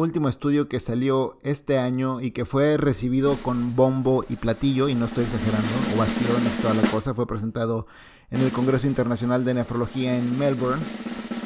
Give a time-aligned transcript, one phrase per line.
[0.00, 4.94] último estudio que salió este año y que fue recibido con bombo y platillo, y
[4.94, 7.86] no estoy exagerando, ovación es toda la cosa, fue presentado
[8.30, 10.82] en el Congreso Internacional de Nefrología en Melbourne,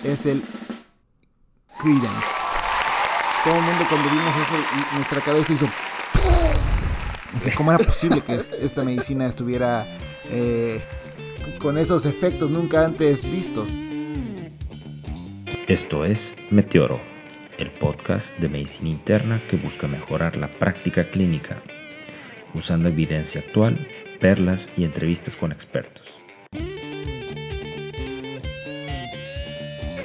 [0.03, 0.43] es el
[1.79, 2.09] Credence.
[3.45, 5.67] Todo el mundo cuando vimos eso, nuestra cabeza hizo...
[7.57, 9.87] ¿Cómo era posible que esta medicina estuviera
[10.31, 10.83] eh,
[11.61, 13.71] con esos efectos nunca antes vistos?
[15.67, 17.01] Esto es Meteoro,
[17.59, 21.63] el podcast de medicina interna que busca mejorar la práctica clínica,
[22.53, 23.87] usando evidencia actual,
[24.21, 26.21] perlas y entrevistas con expertos.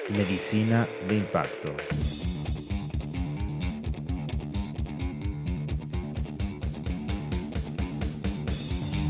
[0.09, 1.75] Medicina de impacto.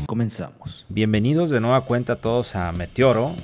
[0.06, 0.86] Comenzamos.
[0.88, 3.34] Bienvenidos de nueva cuenta todos a Meteoro.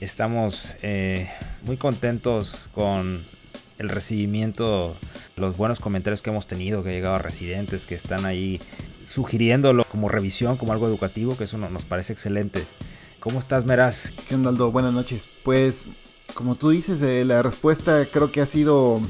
[0.00, 1.28] Estamos eh,
[1.64, 3.24] muy contentos con
[3.78, 4.96] el recibimiento,
[5.36, 8.60] los buenos comentarios que hemos tenido, que ha llegado a residentes que están ahí
[9.08, 12.64] sugiriéndolo como revisión, como algo educativo, que eso nos parece excelente.
[13.20, 14.12] ¿Cómo estás, Meraz?
[14.28, 14.36] ¿Qué?
[14.36, 15.28] Buenas noches.
[15.42, 15.84] Pues,
[16.34, 19.00] como tú dices, eh, la respuesta creo que ha sido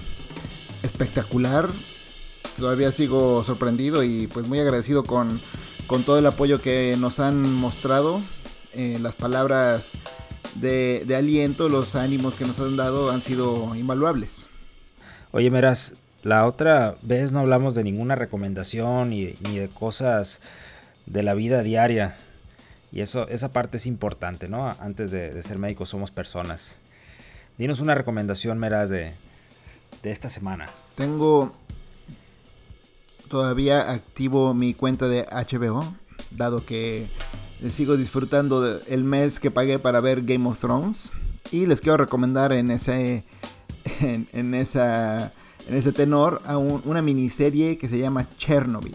[0.83, 1.69] espectacular.
[2.58, 5.41] Todavía sigo sorprendido y pues muy agradecido con
[5.86, 8.20] con todo el apoyo que nos han mostrado,
[8.73, 9.92] eh, las palabras
[10.56, 14.48] de, aliento, los ánimos que nos han dado han sido invaluables.
[15.37, 15.92] Oye, Meras,
[16.23, 20.41] la otra vez no hablamos de ninguna recomendación ni, de cosas
[21.05, 22.17] de la vida diaria.
[22.91, 24.67] Y eso, esa parte es importante, ¿no?
[24.81, 26.79] Antes de, ser médicos somos personas.
[27.59, 29.12] Dinos una recomendación, Meras, de,
[30.03, 30.64] de esta semana.
[30.95, 31.53] Tengo
[33.29, 35.84] todavía activo mi cuenta de HBO,
[36.31, 37.09] dado que
[37.69, 41.11] sigo disfrutando del mes que pagué para ver Game of Thrones.
[41.53, 43.23] Y les quiero recomendar en ese,
[44.01, 45.33] en, esa,
[45.69, 48.95] en ese tenor a una miniserie que se llama Chernobyl.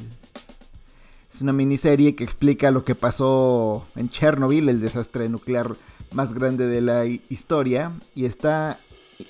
[1.34, 5.76] Es una miniserie que explica lo que pasó en Chernobyl, el desastre nuclear
[6.12, 7.94] más grande de la historia.
[8.16, 8.78] Y está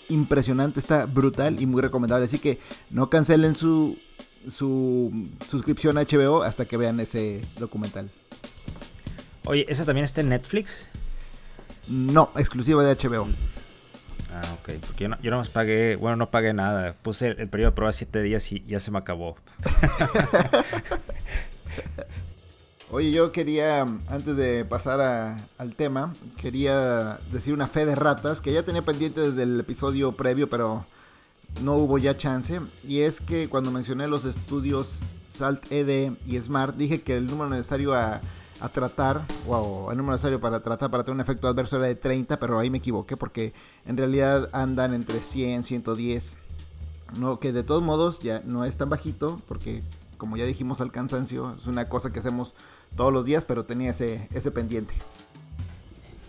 [0.09, 2.25] impresionante, está brutal y muy recomendable.
[2.25, 3.97] Así que no cancelen su
[4.49, 8.09] su suscripción a HBO hasta que vean ese documental.
[9.45, 10.87] Oye, ¿esa también está en Netflix?
[11.87, 13.27] No, exclusiva de HBO.
[14.33, 14.73] Ah, ok.
[14.85, 16.95] Porque yo, no, yo nomás pagué, bueno, no pagué nada.
[17.01, 19.35] Puse el, periodo de prueba siete días y ya se me acabó.
[22.91, 28.51] Oye, yo quería, antes de pasar al tema, quería decir una fe de ratas que
[28.51, 30.85] ya tenía pendiente desde el episodio previo, pero
[31.63, 32.59] no hubo ya chance.
[32.85, 34.99] Y es que cuando mencioné los estudios
[35.29, 38.19] SALT ED y SMART, dije que el número necesario a,
[38.69, 42.39] tratar, o el número necesario para tratar para tener un efecto adverso era de 30,
[42.39, 43.53] pero ahí me equivoqué porque
[43.85, 46.37] en realidad andan entre 100, 110.
[47.19, 49.83] No, que de todos modos ya no es tan bajito, porque
[50.17, 52.53] como ya dijimos al cansancio, es una cosa que hacemos
[52.95, 54.93] todos los días, pero tenía ese, ese pendiente.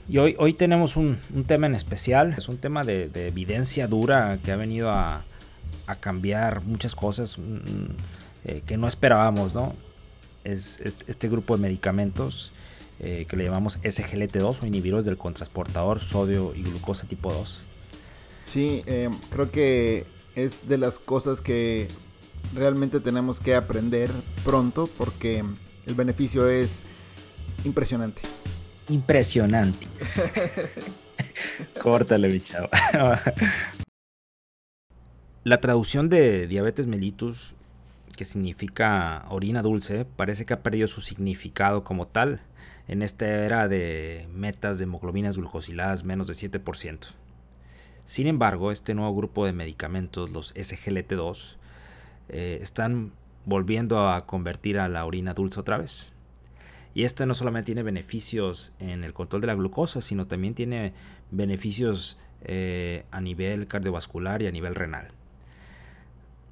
[0.08, 4.52] Y hoy, hoy tenemos un, tema en especial, es un tema de, evidencia dura que
[4.52, 5.22] ha venido a,
[6.00, 7.42] cambiar muchas cosas mm,
[8.46, 9.74] eh, que no esperábamos, ¿no?
[10.44, 12.52] Es, este grupo de medicamentos
[13.00, 17.60] eh, que le llamamos SGLT2 o inhibidores del contrasportador sodio y glucosa tipo 2.
[18.44, 20.04] Sí, eh, creo que
[20.34, 21.88] es de las cosas que
[22.54, 24.10] realmente tenemos que aprender
[24.44, 25.44] pronto porque
[25.86, 26.82] el beneficio es
[27.64, 28.22] impresionante
[28.88, 29.86] impresionante.
[31.82, 32.68] Córtale, mi chavo.
[35.44, 37.54] La traducción de diabetes mellitus,
[38.16, 42.40] que significa orina dulce, parece que ha perdido su significado como tal
[42.88, 46.98] en esta era de metas de hemoglobinas glucosiladas menos de 7%.
[48.04, 51.56] Sin embargo, este nuevo grupo de medicamentos, los SGLT2,
[52.28, 53.12] eh, están
[53.46, 56.12] volviendo a convertir a la orina dulce otra vez.
[56.94, 60.92] Y este no solamente tiene beneficios en el control de la glucosa, sino también tiene
[61.30, 65.12] beneficios eh, a nivel cardiovascular y a nivel renal.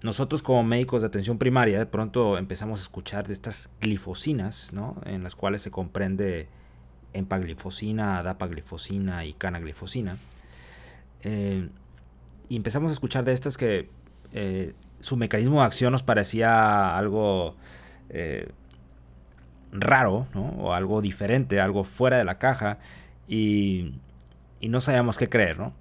[0.02, 4.96] Nosotros como médicos de atención primaria de pronto empezamos a escuchar de estas glifosinas, ¿no?
[5.04, 6.48] en las cuales se comprende
[7.12, 10.16] empaglifosina, dapaglifosina y canaglifosina.
[11.22, 11.68] Eh,
[12.48, 13.90] y empezamos a escuchar de estas que
[14.32, 17.56] eh, su mecanismo de acción nos parecía algo
[19.72, 20.46] raro, ¿no?
[20.58, 22.78] O algo diferente, algo fuera de la caja
[23.28, 23.94] y,
[24.60, 25.72] no sabíamos qué creer, ¿no?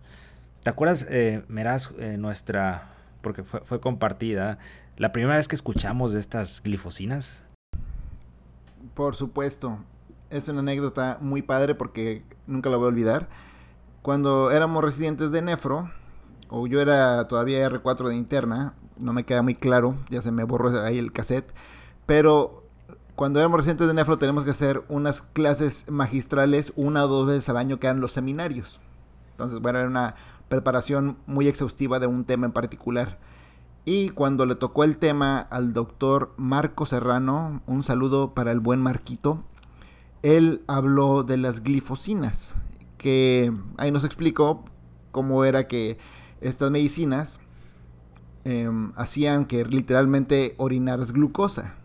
[0.63, 2.89] ¿Te acuerdas, eh, Meraz, eh, nuestra,
[3.21, 4.59] porque fue, compartida,
[4.97, 7.45] la primera vez que escuchamos de estas glifosinas?
[8.93, 9.79] Por supuesto,
[10.29, 13.29] es una anécdota muy padre porque nunca la voy a olvidar.
[14.01, 15.91] Cuando éramos residentes de Nefro,
[16.49, 20.43] o yo era todavía R4 de interna, no me queda muy claro, ya se me
[20.43, 21.53] borró ahí el cassette,
[22.05, 22.63] pero
[23.15, 27.49] cuando éramos recientes de Nefro tenemos que hacer unas clases magistrales una o dos veces
[27.49, 28.79] al año que eran los seminarios.
[29.31, 30.15] Entonces, bueno, era una
[30.49, 33.19] preparación muy exhaustiva de un tema en particular.
[33.85, 38.81] Y cuando le tocó el tema al doctor Marco Serrano, un saludo para el buen
[38.81, 39.43] Marquito,
[40.21, 42.55] él habló de las glifosinas,
[42.97, 44.65] que ahí nos explicó
[45.11, 45.97] cómo era que
[46.41, 47.39] estas medicinas
[48.43, 51.75] em, hacían que literalmente orinaras glucosa.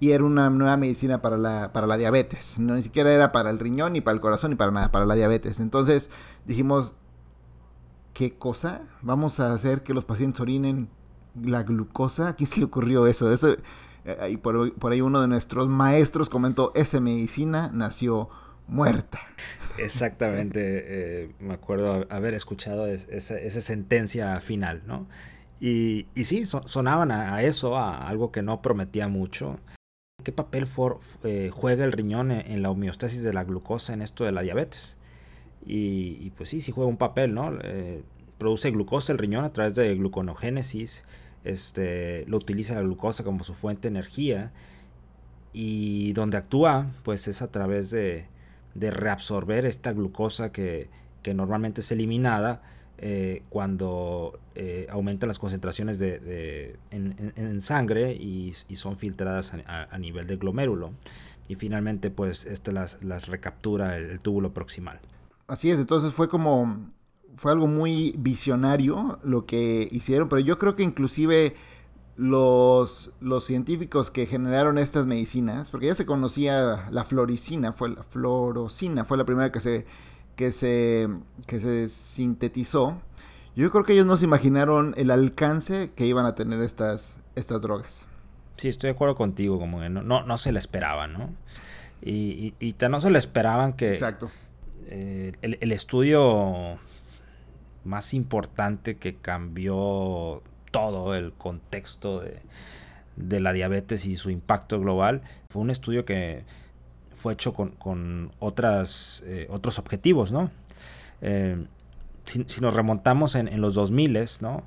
[0.00, 2.58] Y era una nueva medicina para la, para la diabetes.
[2.58, 5.06] No, ni siquiera era para el riñón, ni para el corazón, ni para nada, para
[5.06, 5.60] la diabetes.
[5.60, 6.10] Entonces
[6.44, 6.94] dijimos,
[8.14, 8.82] ¿qué cosa?
[9.02, 10.88] Vamos a hacer que los pacientes orinen
[11.40, 12.28] la glucosa.
[12.28, 13.30] ¿A quién se le ocurrió eso?
[13.32, 13.56] Eso
[14.04, 18.28] eh, y por, ahí uno de nuestros maestros comentó, esa medicina nació
[18.66, 19.18] muerta.
[19.78, 25.06] Exactamente, eh, me acuerdo haber escuchado esa, sentencia final, ¿no?
[25.60, 29.58] Y, sí, sonaban a, eso, a algo que no prometía mucho.
[30.22, 30.68] ¿Qué papel
[31.22, 34.96] eh, juega el riñón en, la homeostasis de la glucosa en esto de la diabetes?
[35.66, 37.52] Y, pues sí, sí juega un papel, ¿no?
[38.38, 41.04] produce glucosa el riñón a través de gluconogénesis
[41.44, 44.50] este, lo utiliza la glucosa como su fuente de energía
[45.52, 48.26] y donde actúa pues es a través de,
[48.74, 50.88] reabsorber esta glucosa que,
[51.34, 52.62] normalmente es eliminada
[52.98, 60.38] eh, cuando eh, aumentan las concentraciones de, en, sangre y, son filtradas a, nivel del
[60.38, 60.92] glomérulo
[61.46, 64.98] y finalmente pues este las, las recaptura el túbulo proximal.
[65.46, 66.88] Así es, entonces fue como
[67.36, 71.54] fue algo muy visionario lo que hicieron, pero yo creo que inclusive
[72.16, 78.02] los, los científicos que generaron estas medicinas, porque ya se conocía la floricina, fue la
[78.04, 79.86] florocina, fue la primera que se,
[80.36, 81.08] que se,
[81.46, 83.00] que se sintetizó.
[83.56, 87.60] Yo creo que ellos no se imaginaron el alcance que iban a tener estas, estas
[87.60, 88.06] drogas.
[88.56, 91.30] Sí, estoy de acuerdo contigo, como que no, no, se le esperaban, ¿no?
[92.00, 93.94] Y, y, no se le esperaban que...
[93.94, 94.30] Exacto.
[94.88, 96.78] Eh, el, el, estudio
[97.84, 100.42] más importante que cambió
[100.74, 102.20] todo el contexto
[103.16, 105.22] de, la diabetes y su impacto global.
[105.48, 106.42] Fue un estudio que
[107.14, 110.50] fue hecho con, otras, eh, otros objetivos, ¿no?
[111.20, 111.64] Eh,
[112.24, 114.64] si, nos remontamos en, los 2000, ¿no?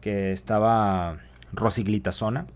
[0.00, 1.18] Que estaba
[1.52, 2.46] rosiglitazona.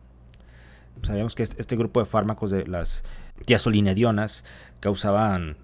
[1.02, 3.04] Sabíamos que este, grupo de fármacos de las
[3.46, 4.44] diazolinedionas
[4.81, 5.56] causaban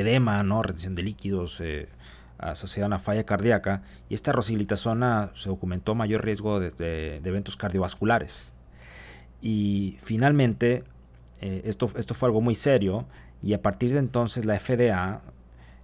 [0.00, 0.62] edema, ¿no?
[0.62, 1.60] Retención de líquidos,
[2.38, 8.52] asociada a una falla cardíaca y esta rosiglitazona se documentó mayor riesgo de, eventos cardiovasculares.
[9.42, 10.84] Y finalmente,
[11.40, 13.06] eh, esto, esto fue algo muy serio
[13.42, 15.20] y a partir de entonces la FDA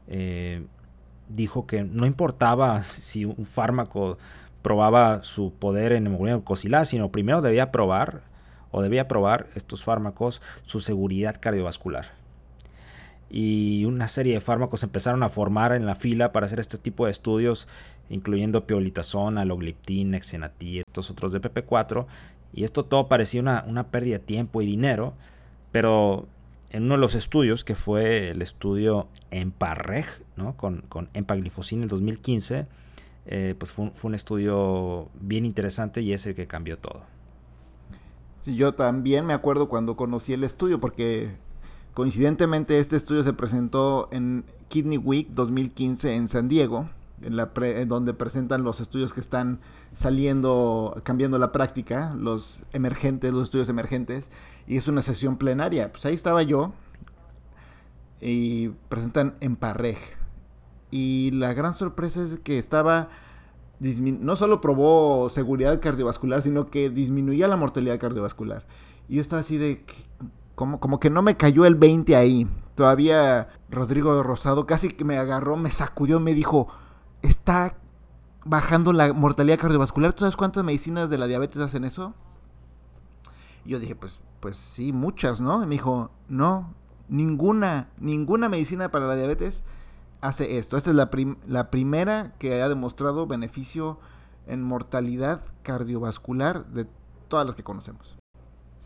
[0.08, 0.64] eh,
[1.28, 4.18] dijo que no importaba si un fármaco
[4.62, 8.22] probaba su poder en hemoglobina glucosilada, sino primero debía probar
[8.70, 12.23] o debía probar estos fármacos su seguridad cardiovascular
[13.36, 17.06] y una serie de fármacos empezaron a formar en la fila para hacer este tipo
[17.06, 17.66] de estudios,
[18.08, 22.06] incluyendo piolitazona, logliptin, exenatí, estos otros de PP4,
[22.52, 25.14] y esto todo parecía una, una pérdida de tiempo y dinero,
[25.72, 26.28] pero
[26.70, 30.56] en uno de los estudios, que fue el estudio EMPARREG, ¿no?
[30.56, 32.68] con, con empaglifosina en el 2015,
[33.26, 37.02] eh, pues fue un, estudio bien interesante y es el que cambió todo.
[38.46, 41.42] yo también me acuerdo cuando conocí el estudio, porque
[41.94, 46.88] Coincidentemente, este estudio se presentó en Kidney Week 2015 en San Diego,
[47.22, 49.60] en, donde presentan los estudios que están
[49.94, 54.28] saliendo, cambiando la práctica, los emergentes, los estudios emergentes,
[54.66, 55.92] y es una sesión plenaria.
[55.92, 56.72] Pues ahí estaba yo,
[58.20, 59.98] y presentan en Parrej.
[60.90, 63.08] Y la gran sorpresa es que estaba,
[63.78, 68.66] no solo probó seguridad cardiovascular, sino que disminuía la mortalidad cardiovascular.
[69.08, 69.84] Y yo estaba así de,
[70.54, 72.48] como, como que no me cayó el 20 ahí.
[72.74, 76.68] Todavía Rodrigo Rosado casi que me agarró, me sacudió, me dijo,
[77.22, 77.76] está
[78.44, 80.12] bajando la mortalidad cardiovascular.
[80.12, 82.14] ¿Tú sabes cuántas medicinas de la diabetes hacen eso?
[83.64, 85.62] Y yo dije, pues, pues sí, muchas, ¿no?
[85.62, 86.74] Y me dijo, no,
[87.08, 89.64] ninguna, ninguna medicina para la diabetes
[90.20, 90.76] hace esto.
[90.76, 91.10] Esta es la,
[91.46, 93.98] la primera que ha demostrado beneficio
[94.46, 96.86] en mortalidad cardiovascular de
[97.28, 98.23] todas las que conocemos.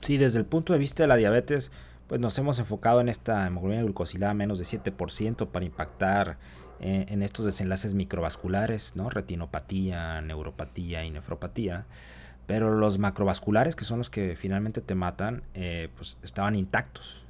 [0.01, 1.71] Sí, desde el punto de vista de la diabetes,
[2.07, 6.39] pues nos hemos enfocado en esta hemoglobina glucosilada menos de 7% para impactar
[6.81, 9.11] eh, en estos desenlaces microvasculares, ¿no?
[9.11, 11.87] Retinopatía, neuropatía y nefropatía.
[12.47, 17.23] Pero los macrovasculares, que son los que finalmente te matan, eh, pues estaban intactos.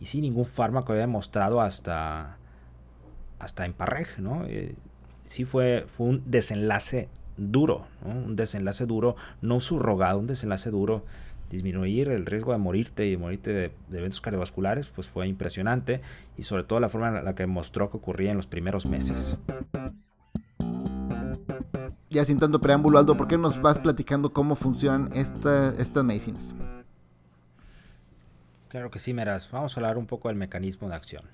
[0.00, 2.36] Y sin ningún fármaco había demostrado hasta,
[3.38, 4.44] hasta en Parrej, ¿no?
[4.46, 4.74] Eh,
[5.24, 11.04] sí fue, fue un desenlace duro, un desenlace duro, no subrogado, un desenlace duro.
[11.50, 16.00] Disminuir el riesgo de morirte y de morirte de, eventos cardiovasculares, pues fue impresionante
[16.38, 19.36] y sobre todo la forma en la que mostró que ocurría en los primeros meses.
[22.08, 26.54] Ya sin tanto preámbulo, Aldo, ¿por qué nos vas platicando cómo funcionan estas medicinas?
[28.70, 29.50] Claro que sí, Meras.
[29.50, 31.24] Vamos a hablar un poco del mecanismo de acción.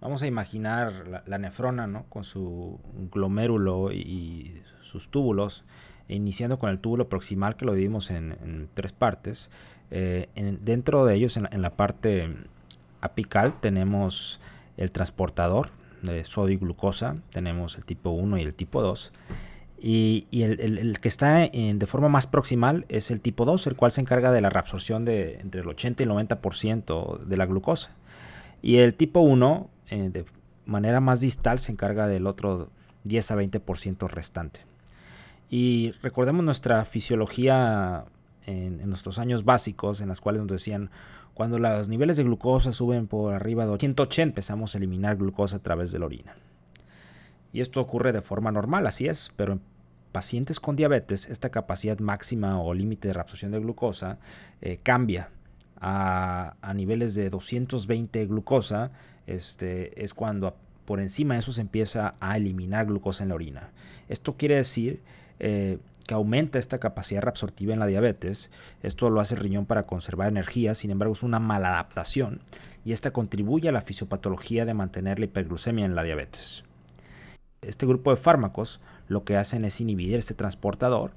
[0.00, 2.04] Vamos a imaginar la, nefrona, ¿no?
[2.10, 2.80] Con su
[3.12, 5.64] glomérulo y, sus túbulos,
[6.08, 9.50] iniciando con el túbulo proximal que lo dividimos en, tres partes.
[9.90, 10.28] Eh,
[10.62, 12.34] dentro de ellos, en la, parte
[13.00, 14.40] apical, tenemos
[14.76, 15.70] el transportador
[16.02, 19.12] de sodio y glucosa, tenemos el tipo 1 y el tipo 2.
[19.86, 24.00] Y, el, que está de forma más proximal es el tipo 2, el cual se
[24.00, 27.90] encarga de la reabsorción de entre el 80 y el 90% de la glucosa.
[28.62, 30.24] Y el tipo 1, eh, de
[30.64, 32.70] manera más distal, se encarga del otro
[33.04, 34.60] 10 a 20% restante.
[35.50, 38.04] Y recordemos nuestra fisiología
[38.46, 40.90] en, nuestros años básicos, en las cuales nos decían,
[41.34, 45.62] cuando los niveles de glucosa suben por arriba de 180, empezamos a eliminar glucosa a
[45.62, 46.36] través de la orina.
[47.52, 49.60] Y esto ocurre de forma normal, así es, pero en
[50.12, 54.18] pacientes con diabetes, esta capacidad máxima o límite de reabsorción de glucosa
[54.60, 55.30] eh, cambia
[55.80, 58.92] a, niveles de 220 glucosa.
[59.26, 63.72] Este, es cuando por encima de eso se empieza a eliminar glucosa en la orina.
[64.08, 65.02] Esto quiere decir
[65.40, 68.50] eh, que aumenta esta capacidad reabsortiva en la diabetes.
[68.82, 72.40] Esto lo hace el riñón para conservar energía, sin embargo es una maladaptación
[72.84, 76.64] y esta contribuye a la fisiopatología de mantener la hiperglucemia en la diabetes
[77.68, 81.12] este grupo de fármacos lo que hacen es inhibir este transportador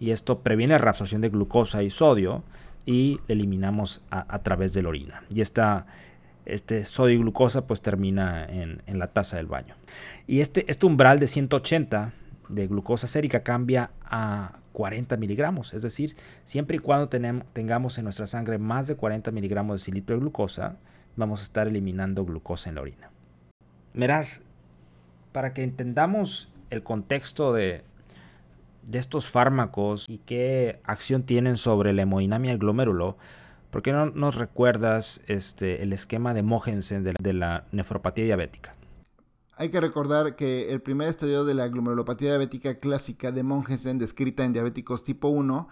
[0.00, 2.44] y esto previene la reabsorción de glucosa y sodio
[2.86, 5.22] y eliminamos a, través de la orina.
[5.34, 5.86] Y esta,
[6.46, 9.74] este sodio y glucosa pues termina en, la taza del baño.
[10.26, 12.12] Y este, este umbral de 180
[12.48, 18.26] de glucosa sérica cambia a 40 miligramos, es decir, siempre y cuando tengamos en nuestra
[18.26, 20.76] sangre más de 40 miligramos de litro de glucosa,
[21.16, 23.10] vamos a estar eliminando glucosa en la orina.
[23.92, 24.42] Verás,
[25.32, 27.82] para que entendamos el contexto de,
[28.92, 33.18] estos fármacos y qué acción tienen sobre la hemodinamia del glomérulo,
[33.70, 38.77] ¿por qué no nos recuerdas este, el esquema de Mogensen de la, nefropatía diabética?
[39.60, 44.44] Hay que recordar que el primer estudio de la glomerulopatía diabética clásica de Mogensen, descrita
[44.44, 45.68] en diabéticos tipo 1,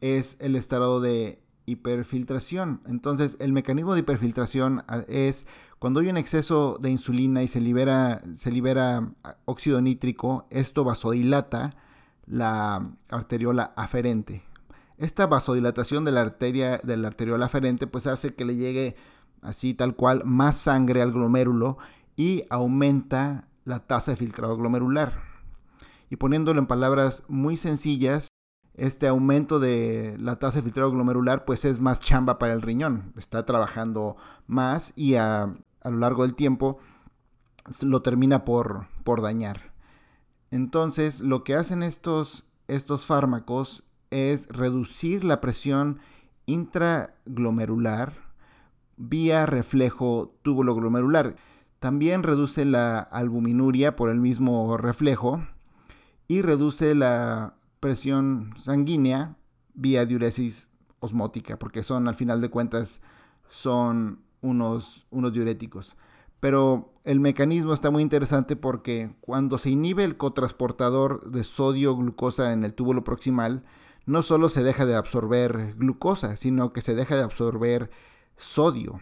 [0.00, 2.80] es el estado de hiperfiltración.
[2.88, 5.46] Entonces, el mecanismo de hiperfiltración ah, es
[5.78, 10.82] cuando hay un exceso de insulina y se libera, se libera ah, óxido nítrico, esto
[10.82, 11.76] vasodilata
[12.26, 14.42] la arteriola aferente.
[14.98, 18.96] Esta vasodilatación de la arteria de la arteriola aferente pues hace que le llegue
[19.40, 21.78] así tal cual más sangre al glomérulo
[22.20, 25.22] y aumenta la tasa de filtrado glomerular.
[26.10, 28.28] Y poniéndolo en palabras muy sencillas,
[28.74, 33.14] este aumento de la tasa de filtrado glomerular pues es más chamba para el riñón,
[33.16, 36.78] está trabajando más y a, lo largo del tiempo
[37.80, 39.72] lo termina por, por dañar.
[40.50, 46.00] Entonces lo que hacen estos, estos fármacos es reducir la presión
[46.44, 48.12] intraglomerular
[48.98, 51.36] vía reflejo túbulo glomerular.
[51.80, 55.42] También reduce la albuminuria por el mismo reflejo
[56.28, 59.36] y reduce la presión sanguínea
[59.72, 60.68] vía diuresis
[61.00, 63.00] osmótica, porque son, al final de cuentas,
[63.48, 65.96] son unos, unos diuréticos.
[66.38, 72.64] Pero el mecanismo está muy interesante porque cuando se inhibe el cotransportador de sodio-glucosa en
[72.64, 73.64] el túbulo proximal,
[74.04, 77.90] no solo se deja de absorber glucosa, sino que se deja de absorber
[78.36, 79.00] sodio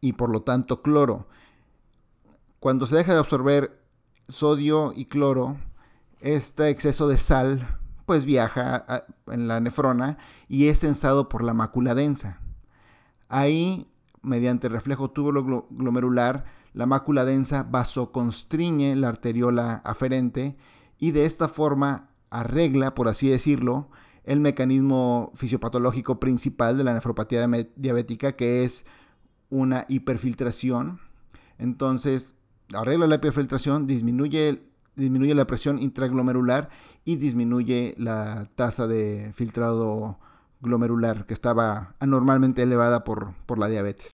[0.00, 1.26] y por lo tanto cloro.
[2.60, 3.82] Cuando se deja de absorber
[4.28, 5.56] sodio y cloro,
[6.20, 11.94] este exceso de sal pues viaja en la nefrona y es sensado por la mácula
[11.94, 12.38] densa.
[13.30, 13.90] Ahí,
[14.20, 20.58] mediante reflejo túbulo glomerular, la mácula densa vasoconstriñe la arteriola aferente
[20.98, 23.88] y de esta forma arregla, por así decirlo,
[24.24, 28.84] el mecanismo fisiopatológico principal de la nefropatía diabética, que es
[29.48, 31.00] una hiperfiltración.
[31.56, 32.36] Entonces,
[32.72, 34.62] arregla la hiperfiltración, disminuye
[34.96, 36.68] disminuye la presión intraglomerular
[37.04, 40.18] y disminuye la tasa de filtrado
[40.60, 44.10] glomerular que estaba anormalmente elevada por, por la diabetes.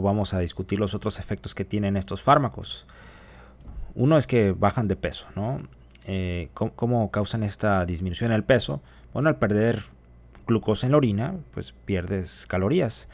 [0.00, 2.86] Vamos a discutir los otros efectos que tienen estos fármacos.
[3.94, 5.58] Uno es que bajan de peso, ¿no?
[6.06, 8.82] Eh, ¿cómo, causan esta disminución del peso?
[9.12, 9.84] Bueno, al perder
[10.46, 13.08] glucosa en la orina, pues pierdes calorías.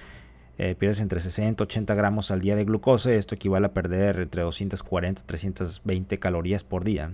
[0.59, 3.13] Eh, pierdes entre 60 y 80 gramos al día de glucosa.
[3.13, 7.13] Esto equivale a perder entre 240 y 320 calorías por día.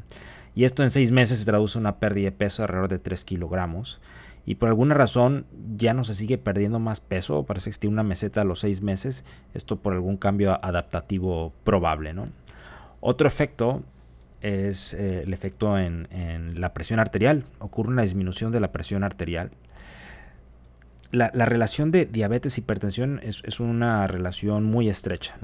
[0.55, 2.99] Y esto en 6 meses se traduce en una pérdida de peso de alrededor de
[2.99, 4.01] 3 kilogramos.
[4.45, 5.47] Y por alguna razón
[5.77, 7.45] ya no se sigue perdiendo más peso.
[7.45, 9.25] Parece que tiene una meseta a los 6 meses.
[9.55, 12.13] Esto por algún cambio adaptativo probable.
[12.13, 12.29] ¿no?
[13.01, 13.83] Otro efecto
[14.43, 16.09] es eh, el efecto en,
[16.61, 17.45] la presión arterial.
[17.59, 19.51] Ocurre una disminución de la presión arterial.
[21.13, 25.37] La, relación de diabetes y hipertensión es, una relación muy estrecha.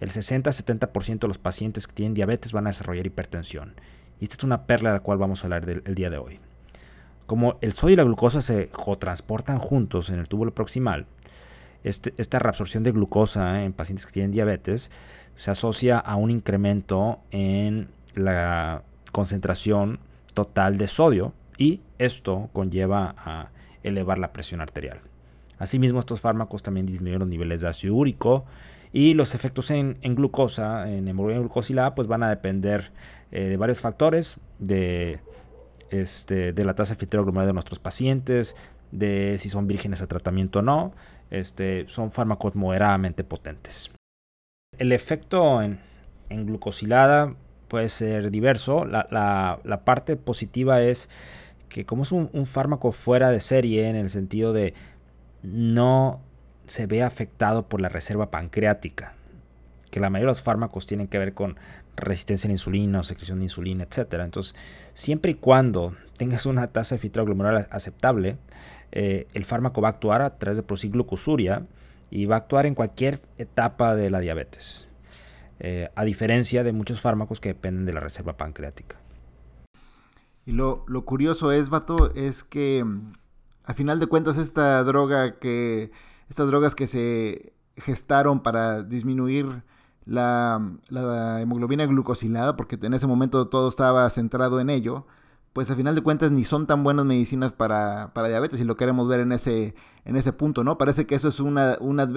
[0.00, 3.74] El 60-70% de los pacientes que tienen diabetes van a desarrollar hipertensión.
[4.20, 6.40] Y esta es una perla de la cual vamos a hablar el día de hoy.
[7.26, 11.06] Como el sodio y la glucosa se transportan juntos en el túbulo proximal,
[11.84, 14.90] este, esta reabsorción de glucosa en pacientes que tienen diabetes
[15.36, 20.00] se asocia a un incremento en la concentración
[20.34, 23.50] total de sodio y esto conlleva a
[23.88, 25.00] elevar la presión arterial.
[25.58, 28.44] Asimismo, estos fármacos también disminuyen los niveles de ácido úrico
[28.92, 32.92] y los efectos en, glucosa, en hemoglobina glucosilada, pues van a depender
[33.32, 35.20] eh, de varios factores, de,
[35.90, 38.56] este, de la tasa glomerular de nuestros pacientes,
[38.92, 40.92] de si son vírgenes a tratamiento o no.
[41.30, 43.90] Este, son fármacos moderadamente potentes.
[44.78, 45.78] El efecto en,
[46.30, 47.34] glucosilada
[47.68, 48.84] puede ser diverso.
[48.84, 51.08] La, parte positiva es
[51.68, 54.74] que como es un, fármaco fuera de serie en el sentido de
[55.42, 56.20] no
[56.66, 59.14] se ve afectado por la reserva pancreática,
[59.90, 61.56] que la mayoría de los fármacos tienen que ver con
[61.96, 64.14] resistencia a la insulina o secreción de insulina, etc.
[64.20, 64.54] Entonces,
[64.94, 68.36] siempre y cuando tengas una tasa de filtrado glomerular aceptable,
[68.92, 71.62] eh, el fármaco va a actuar a través de producir glucosuria
[72.10, 74.88] y va a actuar en cualquier etapa de la diabetes,
[75.60, 78.96] eh, a diferencia de muchos fármacos que dependen de la reserva pancreática.
[80.48, 82.82] Y lo, curioso es, Vato, es que
[83.64, 85.92] a final de cuentas esta droga que,
[86.30, 89.62] estas drogas que se gestaron para disminuir
[90.06, 95.06] la, la, hemoglobina glucosilada, porque en ese momento todo estaba centrado en ello,
[95.52, 98.78] pues a final de cuentas ni son tan buenas medicinas para, para diabetes, y lo
[98.78, 99.74] queremos ver en ese,
[100.06, 100.78] en ese punto, ¿no?
[100.78, 102.08] Parece que eso es una, una,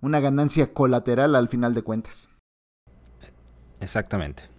[0.00, 2.28] una ganancia colateral al final de cuentas.
[3.78, 4.51] Exactamente.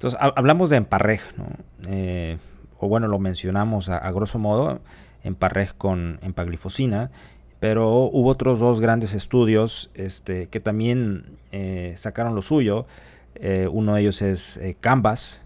[0.00, 1.44] Entonces, hablamos de emparrej, ¿no?
[1.86, 2.38] Eh,
[2.78, 4.80] o bueno, lo mencionamos a, grosso modo,
[5.22, 7.10] emparrej con empaglifosina,
[7.58, 12.86] pero hubo otros dos grandes estudios este, que también eh, sacaron lo suyo.
[13.34, 15.44] Eh, uno de ellos es Canvas,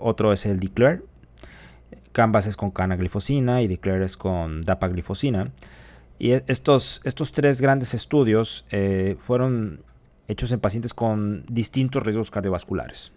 [0.00, 1.02] otro es el Declare,
[2.10, 5.52] Canvas es con canaglifosina y Declare es con dapaglifosina.
[6.18, 9.84] Y e, estos, estos tres grandes estudios eh, fueron
[10.30, 13.12] hechos en pacientes con distintos riesgos cardiovasculares.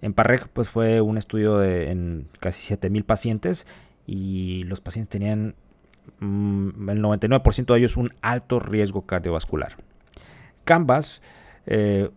[0.00, 3.66] En Parreg pues, fue un estudio de, en casi 7.000 pacientes
[4.06, 5.54] y los pacientes tenían
[6.20, 9.76] mm, el 99% de ellos un alto riesgo cardiovascular.
[10.64, 11.22] Canvas,
[11.66, 12.10] eh,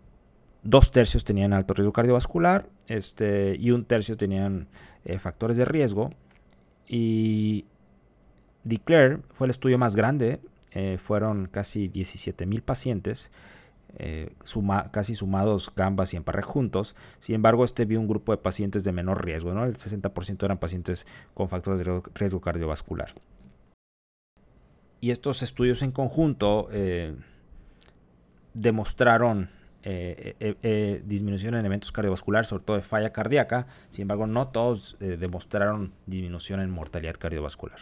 [0.63, 4.67] dos tercios tenían alto riesgo cardiovascular este, y un tercio tenían
[5.05, 6.11] eh, factores de riesgo.
[6.87, 7.65] Y
[8.63, 10.39] Declare fue el estudio más grande,
[10.73, 13.31] eh, fueron casi 17 mil pacientes,
[13.97, 14.33] eh,
[14.91, 16.95] casi sumados Gambas y Emparre juntos.
[17.19, 19.65] Sin embargo, este vio un grupo de pacientes de menor riesgo, ¿no?
[19.65, 23.13] el 60% eran pacientes con factores de riesgo cardiovascular.
[24.99, 26.69] Y estos estudios en conjunto
[28.53, 29.49] demostraron
[29.89, 33.67] eh, eh, eh, disminución en eventos cardiovasculares, sobre todo de falla cardíaca.
[33.91, 37.79] Sin embargo, no todos demostraron disminución en mortalidad cardiovascular.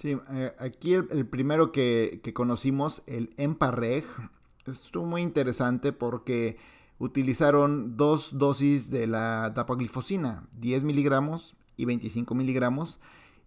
[0.00, 0.16] Sí,
[0.58, 4.04] aquí el, primero que, conocimos, el EMPAREG,
[4.66, 6.56] estuvo muy interesante porque
[6.98, 13.00] utilizaron dos dosis de la dapaglifosina, 10 miligramos y 25 miligramos,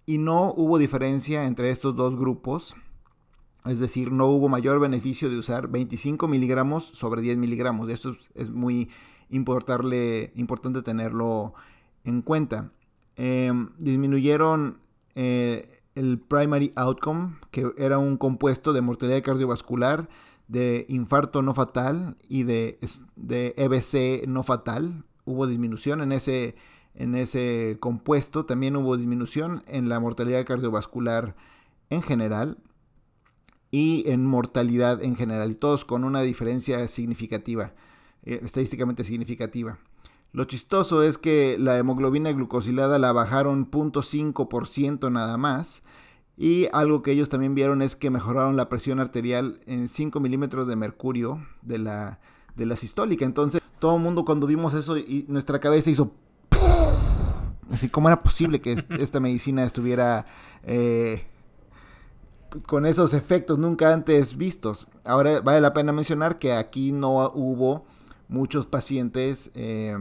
[0.06, 2.76] y no hubo diferencia entre estos dos grupos
[3.66, 7.90] es decir, no hubo mayor beneficio de usar 25 miligramos sobre 10 miligramos.
[7.90, 8.90] Esto es muy
[9.30, 11.54] importante tenerlo
[12.04, 12.72] en cuenta.
[13.18, 14.80] Em, disminuyeron
[15.14, 20.10] eh, el primary outcome, que era un compuesto de mortalidad cardiovascular,
[20.48, 22.80] de infarto no fatal y de,
[23.16, 25.06] de EBC no fatal.
[25.26, 26.56] Hubo disminución en ese,
[26.96, 28.46] en ese compuesto.
[28.46, 31.36] También hubo disminución en la mortalidad cardiovascular
[31.90, 32.58] en general
[33.72, 37.74] y en mortalidad en general, todos con una diferencia significativa,
[38.24, 39.80] eh, estadísticamente significativa.
[40.34, 45.84] Lo chistoso es que la hemoglobina glucosilada la bajaron 0.5% nada más.
[46.38, 50.68] Y algo que ellos también vieron es que mejoraron la presión arterial en 5 milímetros
[50.68, 52.20] de mercurio de la,
[52.56, 53.26] de la sistólica.
[53.26, 56.14] Entonces, todo el mundo cuando vimos eso y nuestra cabeza hizo
[57.72, 60.26] Así, ¿cómo era posible que esta medicina estuviera
[60.64, 61.24] eh,
[62.66, 64.88] con esos efectos nunca antes vistos?
[65.06, 67.86] Ahora vale la pena mencionar que aquí no hubo
[68.32, 69.96] muchos pacientes, eh,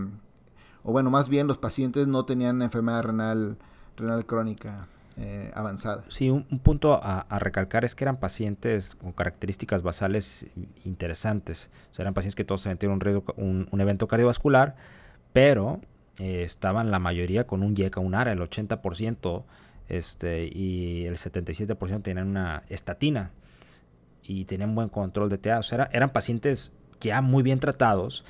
[0.83, 3.59] o bueno, más bien los pacientes no tenían enfermedad renal,
[3.97, 4.89] renal crónica.
[5.17, 6.05] Eh, avanzada.
[6.09, 10.47] Sí, un, punto a, recalcar es que eran pacientes con características basales
[10.87, 11.69] interesantes.
[11.93, 14.77] O sea, eran pacientes que todos tenían un, riesgo, un, evento cardiovascular,
[15.35, 15.81] pero
[16.19, 19.45] eh, estaban la mayoría con un YECA, un ARA, el 80%,
[19.89, 23.33] este, y el 77% tenían una estatina
[24.23, 25.59] y tenían buen control de TA.
[25.59, 28.25] O sea, eran pacientes ya muy bien tratados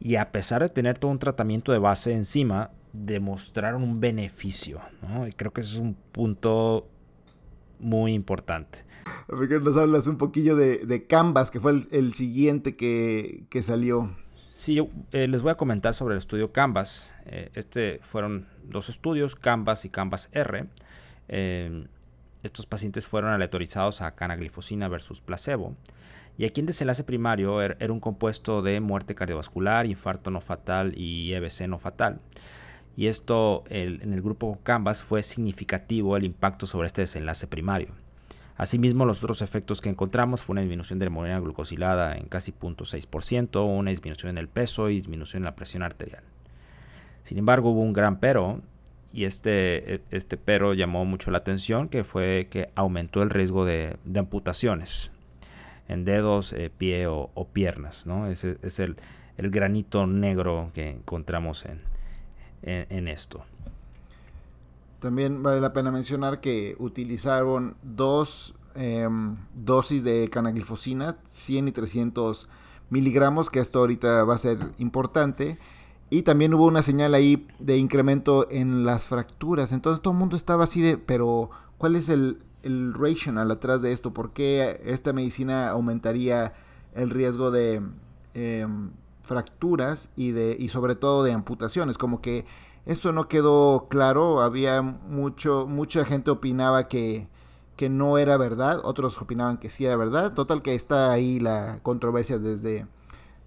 [0.00, 4.80] y a pesar de tener todo un tratamiento de base encima, demostraron un beneficio.
[5.02, 5.26] ¿no?
[5.26, 6.88] Y creo que eso es un punto
[7.78, 8.84] muy importante.
[9.28, 14.14] Nos hablas un poquillo de, Canvas, que fue el, siguiente que, salió.
[14.54, 17.14] Sí, yo eh, les voy a comentar sobre el estudio Canvas.
[17.26, 20.66] Eh, este fueron dos estudios, Canvas y Canvas R.
[21.28, 21.86] Eh,
[22.42, 25.76] estos pacientes fueron aleatorizados a canaglifosina versus placebo.
[26.40, 30.94] Y aquí en desenlace primario er, era un compuesto de muerte cardiovascular, infarto no fatal
[30.96, 32.18] y EBC no fatal.
[32.96, 37.88] Y esto en el grupo Canvas fue significativo el impacto sobre este desenlace primario.
[38.56, 42.52] Asimismo, los otros efectos que encontramos fue una disminución de la hemoglobina glucosilada en casi
[42.52, 46.22] 0.6%, una disminución en el peso y disminución en la presión arterial.
[47.22, 48.62] Sin embargo, hubo un gran pero,
[49.12, 53.66] y este, e, este pero llamó mucho la atención, que fue que aumentó el riesgo
[53.66, 55.10] de, amputaciones
[55.90, 58.06] en dedos, eh, pie o, piernas.
[58.06, 58.28] ¿no?
[58.28, 58.96] Ese es el,
[59.36, 61.82] el granito negro que encontramos en,
[62.62, 63.44] en, esto.
[65.00, 72.48] También vale la pena mencionar que utilizaron dos em, dosis de canaglifosina, 100 y 300
[72.90, 75.58] miligramos, que esto ahorita va a ser importante.
[76.08, 79.72] Y también hubo una señal ahí de incremento en las fracturas.
[79.72, 83.92] Entonces todo el mundo estaba así de, pero ¿cuál es el, el rational atrás de
[83.92, 84.12] esto?
[84.12, 86.54] ¿Por qué esta medicina aumentaría
[86.94, 87.82] el riesgo de
[88.34, 88.90] em,
[89.30, 91.98] fracturas y, de, y sobre todo de amputaciones.
[91.98, 92.46] Como que
[92.84, 97.28] eso no quedó claro, había mucho, mucha gente opinaba que,
[97.76, 100.34] que no era verdad, otros opinaban que sí era verdad.
[100.34, 102.88] Total que está ahí la controversia desde,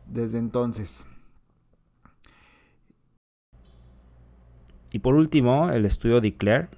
[0.07, 1.05] desde entonces.
[4.93, 6.69] Y por último, el estudio Declare.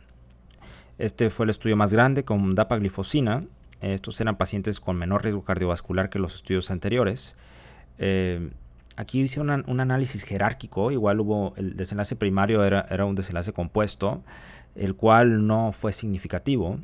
[0.98, 3.44] Este fue el estudio más grande con dapaglifosina.
[3.82, 7.36] Estos eran pacientes con menor riesgo cardiovascular que los estudios anteriores.
[7.98, 8.50] Eh,
[8.96, 14.24] aquí hice un, análisis jerárquico, igual hubo el desenlace primario era, era, un desenlace compuesto,
[14.76, 16.80] el cual no fue significativo,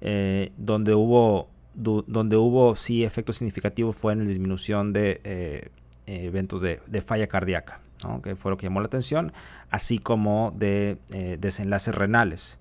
[0.00, 5.70] eh, donde hubo donde hubo sí efecto significativo fue en la disminución de eh,
[6.06, 7.80] eventos de, falla cardíaca,
[8.24, 9.32] que fue lo que llamó la atención,
[9.70, 10.98] así como de
[11.38, 12.58] desenlaces renales.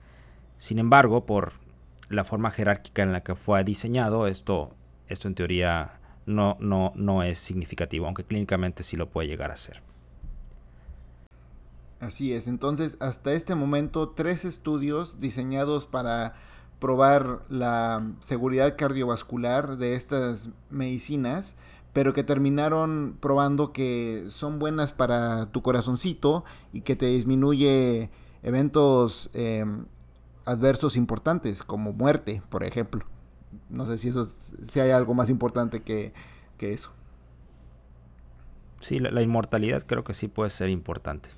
[0.58, 1.54] Sin embargo, por
[2.10, 4.74] la forma jerárquica en la que fue diseñado, esto,
[5.08, 9.58] esto en teoría no, no, no es significativo, aunque clínicamente sí lo puede llegar a
[9.58, 9.82] ser.
[12.00, 16.36] Así es, entonces hasta este momento tres estudios diseñados para
[16.80, 21.56] probar la seguridad cardiovascular de estas medicinas,
[21.94, 28.12] pero que terminaron probando que son buenas para tu corazoncito y que te disminuye
[28.44, 29.86] eventos em,
[30.48, 33.06] adversos importantes como muerte, por ejemplo.
[33.70, 34.30] No sé si eso
[34.72, 36.14] si hay algo más importante que,
[36.60, 36.92] eso.
[38.80, 41.30] Sí, la, inmortalidad creo que sí puede ser importante.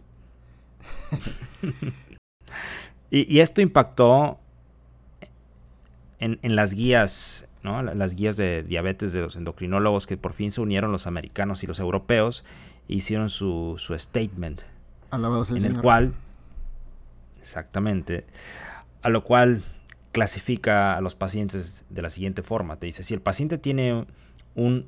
[3.09, 4.39] y, esto impactó
[6.19, 7.81] en, las guías, ¿no?
[7.81, 11.67] Las guías de diabetes de los endocrinólogos que por fin se unieron los americanos y
[11.67, 12.45] los europeos
[12.87, 14.61] e hicieron su, su statement.
[15.11, 16.13] en el cual,
[17.39, 18.27] exactamente,
[19.01, 19.63] a lo cual
[20.11, 22.77] clasifica a los pacientes de la siguiente forma.
[22.77, 24.05] Te dice, si el paciente tiene
[24.55, 24.83] una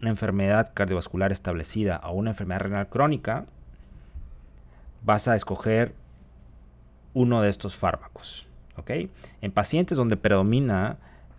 [0.00, 3.46] enfermedad cardiovascular establecida o una enfermedad renal crónica,
[5.04, 5.94] vas a escoger
[7.14, 8.46] uno de estos fármacos.
[9.40, 10.96] En pacientes donde predomina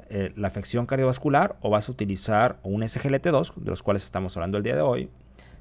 [0.09, 4.57] eh, la afección cardiovascular, o vas a utilizar un SGLT2, de los cuales estamos hablando
[4.57, 5.09] el día de hoy,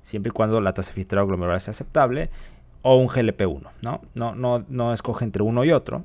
[0.03, 2.31] siempre y cuando la tasa glomerular sea aceptable,
[2.83, 3.71] o un GLP-1.
[3.81, 4.01] ¿no?
[4.15, 6.05] No, no, no escoge entre uno y otro.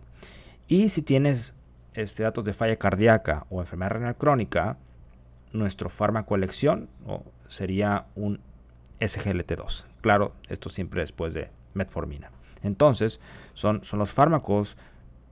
[0.68, 1.54] Y si tienes
[1.94, 4.78] este, datos de falla cardíaca o enfermedad renal crónica,
[5.54, 6.90] nuestro fármaco elección
[7.48, 8.42] sería un
[9.00, 9.86] SGLT2.
[10.02, 12.32] Claro, esto siempre después de metformina.
[12.64, 13.20] Entonces,
[13.54, 14.78] son, son los fármacos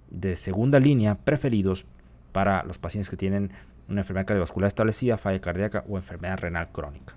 [0.10, 1.86] de segunda línea preferidos
[2.32, 3.52] para los pacientes que tienen
[3.90, 7.16] una enfermedad cardiovascular establecida, falla cardíaca o enfermedad renal crónica.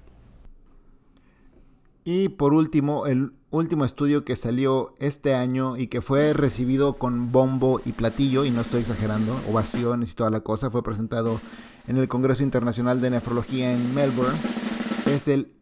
[2.10, 7.32] Y por último, el último estudio que salió este año y que fue recibido con
[7.32, 11.38] bombo y platillo, y no estoy exagerando, ovaciones y toda la cosa, fue presentado
[11.86, 14.38] en el Congreso Internacional de Nefrología en Melbourne,
[15.04, 15.52] es el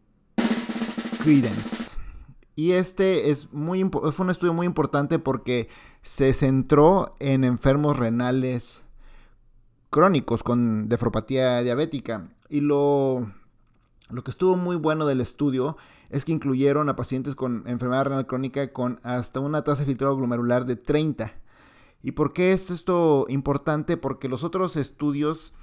[1.21, 1.97] Credence.
[2.55, 5.67] Y este es muy fue un estudio muy importante porque
[6.01, 8.83] se centró en enfermos renales
[9.89, 12.29] crónicos con nefropatía diabética.
[12.47, 13.29] Y lo,
[14.09, 15.75] lo que estuvo muy bueno del estudio
[16.09, 20.15] es que incluyeron a pacientes con enfermedad renal crónica con hasta una tasa de filtrado
[20.15, 21.33] glomerular de 30.
[22.03, 23.97] ¿Y por qué es esto importante?
[23.97, 25.53] Porque los otros estudios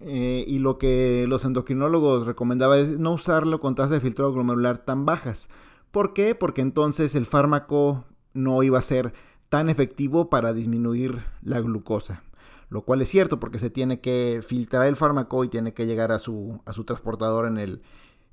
[0.00, 4.78] eh, y lo que los endocrinólogos recomendaban es no usarlo con tasas de filtrado glomerular
[4.78, 5.48] tan bajas.
[5.90, 6.34] ¿Por qué?
[6.34, 9.12] Porque entonces el fármaco no iba a ser
[9.48, 12.22] tan efectivo para disminuir la glucosa.
[12.68, 16.12] Lo cual es cierto porque se tiene que filtrar el fármaco y tiene que llegar
[16.12, 17.82] a su, a su transportador en el,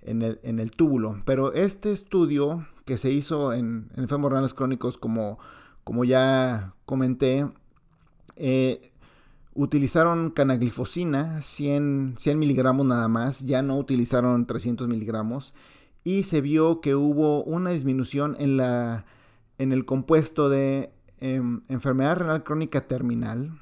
[0.01, 1.21] en el, túbulo.
[1.25, 5.39] Pero este estudio que se hizo en, en enfermos renales crónicos, como,
[5.83, 7.45] como ya comenté,
[8.37, 8.91] eh,
[9.57, 15.53] utilizaron canaglifosina, 100, 100 miligramos nada más, ya no utilizaron 300 miligramos,
[16.03, 19.05] y se vio que hubo una disminución en, la,
[19.57, 23.59] en el compuesto de em, enfermedad renal crónica terminal,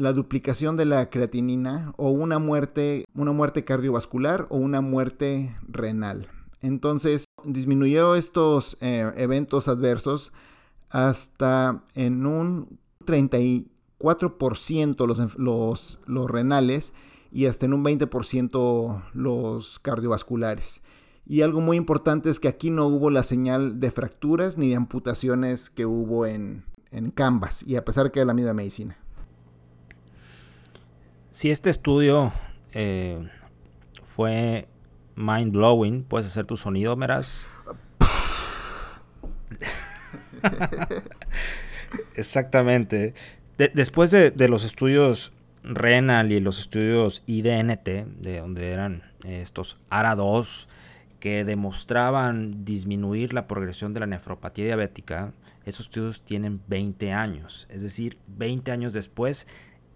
[0.00, 6.28] la duplicación de la creatinina o una muerte, una muerte cardiovascular o una muerte renal.
[6.62, 10.32] Entonces disminuyó estos eh, eventos adversos
[10.88, 16.94] hasta en un 34% los, los, los renales
[17.30, 20.80] y hasta en un 20% los cardiovasculares.
[21.26, 24.76] Y algo muy importante es que aquí no hubo la señal de fracturas ni de
[24.76, 28.96] amputaciones que hubo en, en Canvas, y a pesar que era la misma medicina.
[31.32, 32.32] Si este estudio
[32.72, 33.28] eh,
[34.04, 34.66] fue
[35.14, 37.46] mind blowing, puedes hacer tu sonido, Meras.
[42.16, 43.14] Exactamente.
[43.56, 50.66] después de, los estudios renal y los estudios IDNT, de donde eran estos ARA2,
[51.20, 55.32] que demostraban disminuir la progresión de la nefropatía diabética,
[55.64, 57.68] esos estudios tienen 20 años.
[57.70, 59.46] Es decir, 20 años después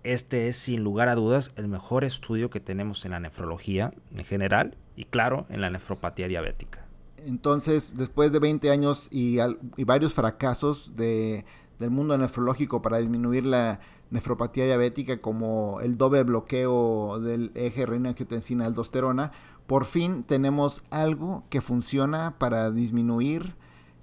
[0.04, 4.24] este es sin lugar a dudas el mejor estudio que tenemos en la nefrología en
[4.24, 6.86] general y claro, en la nefropatía diabética.
[7.26, 9.38] Entonces, después de 20 años y,
[9.84, 11.44] varios fracasos del
[11.90, 19.32] mundo nefrológico para disminuir la nefropatía diabética, como el doble bloqueo del eje renina-angiotensina-aldosterona,
[19.66, 23.56] por fin tenemos algo que funciona para disminuir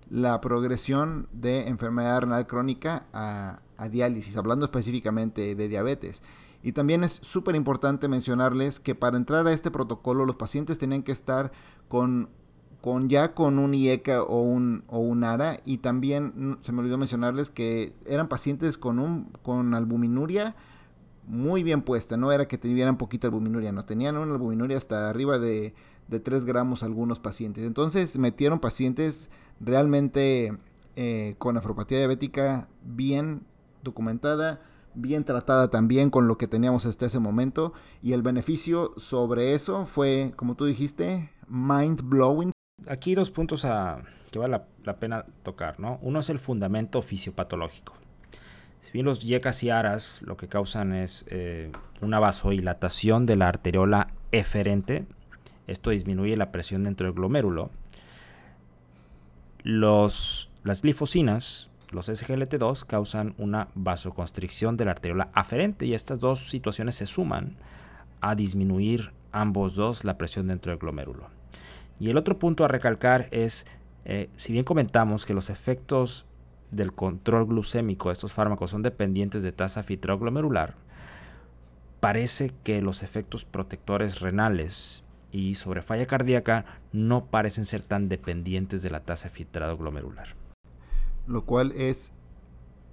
[0.10, 6.22] la progresión de enfermedad renal crónica a, a diálisis, hablando específicamente de diabetes.
[6.62, 11.02] Y también es súper importante mencionarles que para entrar a este protocolo los pacientes tenían
[11.02, 11.52] que estar
[11.88, 12.30] con,
[12.80, 16.82] con ya con un IECA o un, o un ARA y también mm, se me
[16.82, 20.56] olvidó mencionarles que eran pacientes con, un, con albuminuria
[21.28, 25.40] muy bien puesta, no era que tuvieran poquita albuminuria, no tenían una albuminuria hasta arriba
[25.40, 25.74] de,
[26.08, 27.64] de 3 gramos algunos pacientes.
[27.64, 30.56] Entonces metieron pacientes realmente
[30.96, 33.44] eh, con nefropatía diabética bien
[33.84, 34.62] documentada,
[34.94, 37.74] bien tratada también con lo que teníamos hasta ese momento.
[38.02, 42.52] Y el beneficio sobre eso fue, como tú dijiste, mind blowing.
[42.88, 46.00] Aquí dos puntos a, que vale la, pena tocar, ¿no?
[46.02, 47.94] Uno es el fundamento fisiopatológico.
[48.82, 53.48] Si bien los yecas y aras lo que causan es eh, una vasodilatación de la
[53.48, 55.06] arteriola eferente,
[55.68, 57.70] esto disminuye la presión dentro del glomérulo.
[59.64, 66.50] Los, las glifosinas los SGLT2 causan una vasoconstricción de la arteriola aferente y estas dos
[66.50, 67.58] situaciones se suman
[68.22, 71.28] a disminuir ambos dos la presión dentro del glomérulo.
[72.00, 73.66] Y el otro punto a recalcar es,
[74.06, 76.26] eh, si bien comentamos que los efectos
[76.72, 80.76] del control glucémico de estos fármacos son dependientes de tasa filtrado glomerular,
[82.00, 88.82] parece que los efectos protectores renales y sobre falla cardíaca no parecen ser tan dependientes
[88.82, 90.41] de la tasa filtrado glomerular
[91.28, 92.14] lo cual es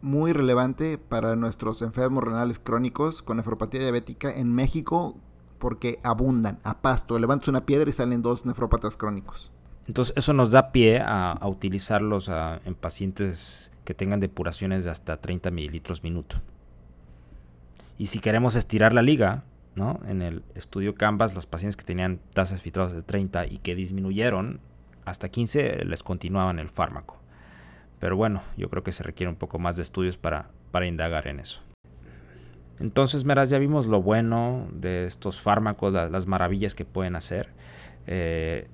[0.00, 5.16] muy relevante para nuestros enfermos renales crónicos con nefropatía diabética en México
[5.58, 7.18] porque abundan a pasto.
[7.18, 9.50] Levantas una piedra y salen dos nefrópatas crónicos.
[9.86, 12.30] Entonces eso nos da pie a, utilizarlos
[12.64, 16.36] en pacientes que tengan depuraciones de hasta 30 mililitros minuto.
[17.96, 19.98] Y si queremos estirar la liga, ¿no?
[20.06, 24.60] en el estudio Canvas, los pacientes que tenían tasas filtradas de 30 y que disminuyeron
[25.04, 27.17] hasta 15, les continuaban el fármaco.
[28.00, 31.26] Pero bueno, yo creo que se requiere un poco más de estudios para, para indagar
[31.26, 31.61] en eso.
[32.80, 37.48] Entonces, Meras, ya vimos lo bueno de estos fármacos, las maravillas que pueden hacer.
[38.06, 38.68] Eh,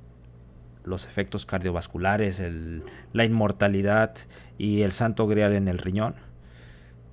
[0.85, 2.43] los efectos cardiovasculares,
[3.13, 4.15] la inmortalidad
[4.59, 6.15] y el santo grial en el riñón.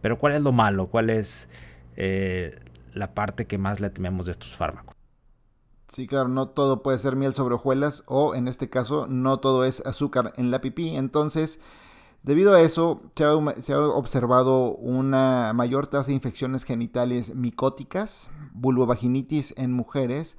[0.02, 0.88] Pero ¿cuál es lo malo?
[0.88, 1.48] ¿Cuál es
[1.96, 2.60] eh,
[2.94, 4.96] la parte que más le tememos de estos fármacos?
[5.88, 9.66] Sí, claro, no todo puede ser miel sobre hojuelas o en este caso no todo
[9.66, 10.96] es azúcar en la pipí.
[10.96, 11.62] Entonces,
[12.24, 13.24] debido a eso, se
[13.74, 20.38] ha, observado una mayor tasa de infecciones genitales micóticas, vulvovaginitis en mujeres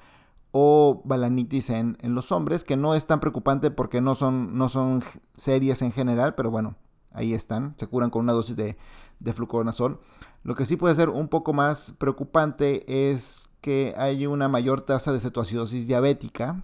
[0.53, 5.03] o balanitis en, los hombres, que no es tan preocupante porque no son, no son
[5.37, 6.77] serias en general, pero bueno,
[7.11, 8.77] ahí están, se curan con una dosis de,
[9.21, 10.01] de fluconazol.
[10.45, 15.13] Lo que sí puede ser un poco más preocupante es que hay una mayor tasa
[15.13, 16.63] de cetoacidosis diabética.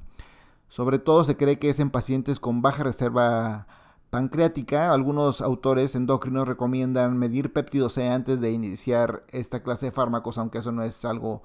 [0.68, 3.66] Sobre todo se cree que es en pacientes con baja reserva
[4.10, 4.92] pancreática.
[4.92, 10.58] Algunos autores endocrinos recomiendan medir péptido C antes de iniciar esta clase de fármacos, aunque
[10.58, 11.42] eso no es algo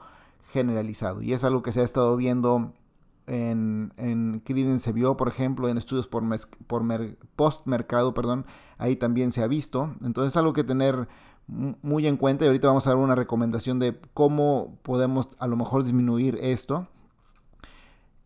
[0.52, 1.22] generalizado.
[1.22, 2.74] Y es algo que se ha estado viendo
[3.28, 6.24] en, en Credence se vio, por ejemplo, en estudios por,
[6.68, 6.84] por
[7.36, 8.46] post-mercado, perdón,
[8.78, 9.96] ahí también se ha visto.
[10.04, 11.08] Entonces es algo que tener
[11.48, 15.56] muy en cuenta y ahorita vamos a dar una recomendación de cómo podemos a lo
[15.56, 16.88] mejor disminuir esto.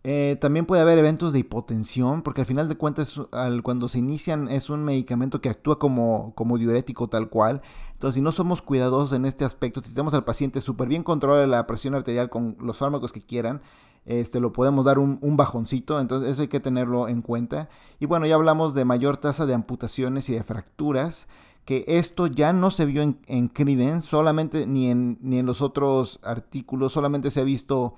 [0.09, 3.99] Eh, también puede haber eventos de hipotensión, porque al final de cuentas, al, cuando se
[3.99, 7.61] inician, es un medicamento que actúa como, diurético tal cual.
[7.91, 11.45] Entonces, si no somos cuidadosos en este aspecto, si tenemos al paciente súper bien controlado
[11.45, 13.61] la presión arterial con los fármacos que quieran,
[14.05, 17.67] este, lo podemos dar un, bajoncito, entonces eso hay que tenerlo en cuenta.
[17.99, 21.27] Y bueno, ya hablamos de mayor tasa de amputaciones y de fracturas
[21.65, 26.21] que esto ya no se vio en, en solamente ni en, ni en los otros
[26.23, 27.95] artículos, solamente se ha visto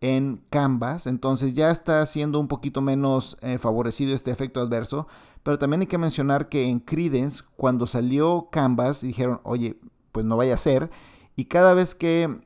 [0.00, 5.06] en Canvas, entonces ya está siendo un poquito menos eh, favorecido este efecto adverso,
[5.42, 9.78] pero también hay que mencionar que en Credence, cuando salió Canvas, dijeron, oye,
[10.12, 10.90] pues no vaya a ser,
[11.36, 12.40] y cada vez que,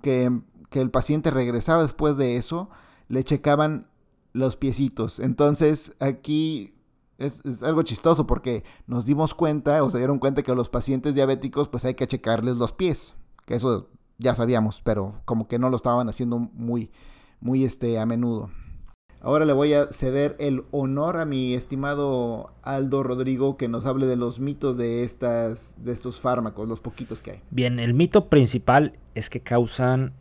[0.00, 0.30] que,
[0.72, 2.70] el paciente regresaba después de eso,
[3.08, 3.88] le checaban
[4.32, 6.74] los piecitos, entonces aquí
[7.18, 11.14] es, algo chistoso porque nos dimos cuenta o se dieron cuenta que a los pacientes
[11.14, 13.90] diabéticos pues hay que checarles los pies, que eso
[14.22, 16.90] ya sabíamos, pero como que no lo estaban haciendo muy,
[17.40, 18.50] muy este, a menudo.
[19.20, 24.06] Ahora le voy a ceder el honor a mi estimado Aldo Rodrigo que nos hable
[24.06, 27.42] de los mitos de, estas, de estos fármacos, los poquitos que hay.
[27.50, 30.12] Bien, el mito principal es que causan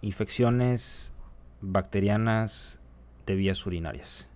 [0.00, 1.12] infecciones
[1.60, 2.80] bacterianas
[3.26, 4.28] de vías urinarias.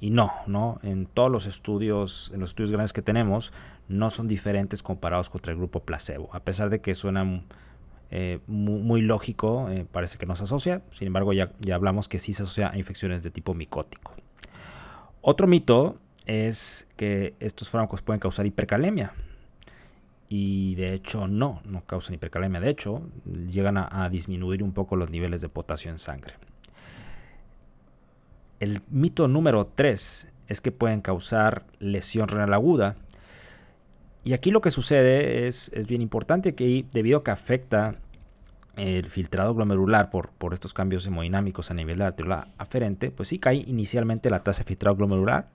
[0.00, 3.52] Y no, no, en todos los estudios, en los estudios grandes que tenemos,
[3.88, 6.30] no son diferentes comparados contra el grupo placebo.
[6.32, 7.42] A pesar de que suena
[8.10, 10.82] eh, muy, lógico, eh, parece que no se asocia.
[10.92, 14.12] Sin embargo, ya, ya hablamos que sí se asocia a infecciones de tipo micótico.
[15.20, 19.12] Otro mito es que estos fármacos pueden causar hipercalemia.
[20.30, 22.60] Y de hecho no, no causan hipercalemia.
[22.60, 23.02] De hecho,
[23.50, 26.34] llegan a disminuir un poco los niveles de potasio en sangre.
[28.60, 32.96] El mito número 3 es que pueden causar lesión renal aguda.
[34.24, 37.96] Y aquí lo que sucede es, es bien importante que debido a que afecta
[38.76, 43.28] el filtrado glomerular por, por estos cambios hemodinámicos a nivel de la arteria aferente, pues
[43.28, 45.48] sí cae inicialmente la tasa de filtrado glomerular,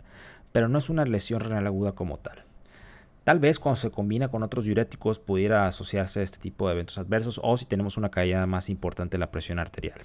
[0.51, 2.43] pero no es una lesión renal aguda como tal.
[3.23, 6.97] Tal vez cuando se combina con otros diuréticos pudiera asociarse a este tipo de eventos
[6.97, 10.01] adversos o si tenemos una caída más importante de la presión arterial.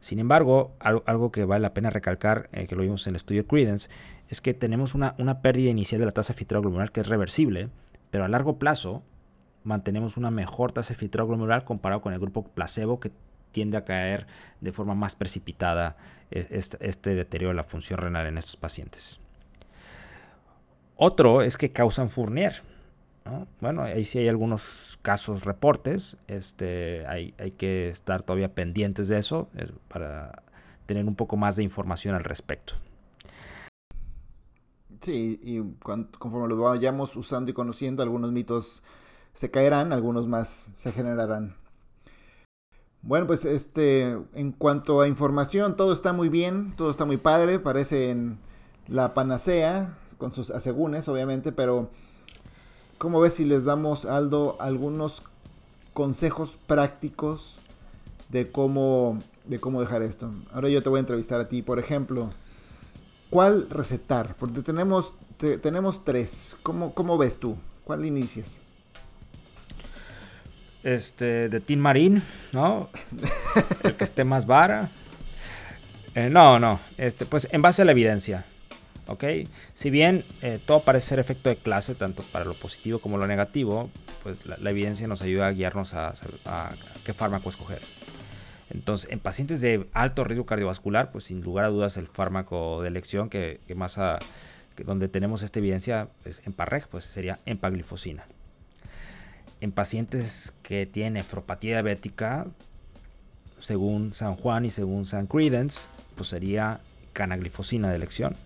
[0.00, 3.46] Sin embargo, algo, que vale la pena recalcar, eh, que lo vimos en el estudio
[3.46, 3.90] Credence,
[4.28, 7.68] es que tenemos una, pérdida inicial de la tasa de filtrado glomerular que es reversible,
[8.10, 9.02] pero a largo plazo
[9.64, 13.12] mantenemos una mejor tasa de filtrado glomerular comparado con el grupo placebo que
[13.52, 14.26] tiende a caer
[14.60, 15.96] de forma más precipitada
[16.30, 19.20] este, este deterioro de la función renal en estos pacientes.
[20.96, 22.62] Otro es que causan Fournier.
[23.60, 29.18] Bueno, ahí sí hay algunos casos reportes, este, hay, hay que estar todavía pendientes de
[29.18, 30.42] eso eh, para
[30.86, 32.74] tener un poco más de información al respecto.
[35.00, 38.82] Sí, y conforme lo vayamos usando y conociendo, algunos mitos
[39.34, 41.56] se caerán, algunos más se generarán.
[43.02, 47.58] Bueno, pues este, en cuanto a información, todo está muy bien, todo está muy padre,
[47.58, 48.38] parece en
[48.88, 51.90] la panacea, con sus asegúnes, obviamente, pero
[52.98, 55.22] ¿Cómo ves si les damos, Aldo, algunos
[55.92, 57.58] consejos prácticos
[58.30, 60.32] de cómo, de cómo dejar esto?
[60.50, 62.30] Ahora yo te voy a entrevistar a ti, por ejemplo.
[63.30, 64.34] ¿Cuál recetar?
[64.36, 66.56] Porque tenemos, tenemos tres.
[66.62, 67.56] ¿Cómo, ¿Cómo ves tú?
[67.84, 68.60] ¿Cuál inicias?
[70.82, 72.22] Este, de Tim Marín,
[72.52, 72.88] ¿no?
[73.82, 74.88] El que esté más vara.
[76.14, 76.80] Eh, no, no.
[76.96, 78.44] Este, pues en base a la evidencia.
[79.06, 79.24] ¿ok?
[79.74, 83.26] Si bien eh, todo parece ser efecto de clase, tanto para lo positivo como lo
[83.26, 83.90] negativo,
[84.22, 86.14] pues la, evidencia nos ayuda a guiarnos a,
[87.04, 87.80] qué fármaco escoger.
[88.76, 92.88] Entonces, en pacientes de alto riesgo cardiovascular, pues sin lugar a dudas el fármaco de
[92.88, 93.98] elección que, más
[94.84, 98.26] donde tenemos esta evidencia es Emparreg, pues sería empaglifosina.
[99.62, 102.46] En pacientes que tienen nefropatía diabética,
[103.60, 106.80] según San Juan y según San Credence, pues sería
[107.14, 108.36] canaglifosina de elección.